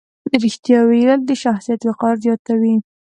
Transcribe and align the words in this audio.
رښتیا 0.43 0.79
ویل 0.89 1.19
د 1.25 1.31
شخصیت 1.43 1.81
وقار 1.83 2.15
زیاتوي. 2.25 2.75